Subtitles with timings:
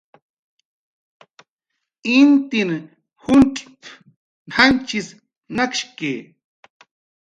[2.17, 2.69] "Intin
[3.23, 3.81] juncx'p""
[4.55, 5.07] janchis
[5.55, 6.11] nakshki"